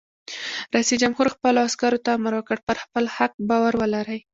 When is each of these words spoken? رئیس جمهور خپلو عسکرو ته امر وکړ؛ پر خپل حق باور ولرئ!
رئیس 0.75 0.89
جمهور 1.03 1.27
خپلو 1.35 1.59
عسکرو 1.67 2.03
ته 2.05 2.09
امر 2.17 2.33
وکړ؛ 2.35 2.57
پر 2.67 2.75
خپل 2.83 3.03
حق 3.15 3.33
باور 3.49 3.73
ولرئ! 3.81 4.19